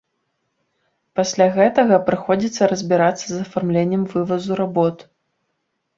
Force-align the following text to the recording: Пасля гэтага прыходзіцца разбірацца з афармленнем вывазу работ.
Пасля 1.19 1.47
гэтага 1.57 1.99
прыходзіцца 2.09 2.71
разбірацца 2.73 3.23
з 3.29 3.39
афармленнем 3.45 4.03
вывазу 4.15 4.53
работ. 4.65 4.97